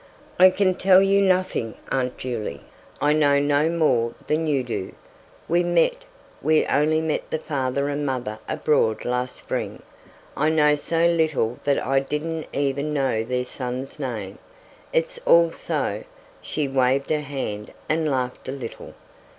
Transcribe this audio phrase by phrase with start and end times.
[0.39, 2.61] "I can tell you nothing, Aunt Juley.
[2.99, 4.93] I know no more than you do.
[5.47, 5.93] We met
[6.41, 9.83] we only met the father and mother abroad last spring.
[10.35, 14.39] I know so little that I didn't even know their son's name.
[14.91, 16.03] It's all so"
[16.41, 18.95] She waved her hand and laughed a little.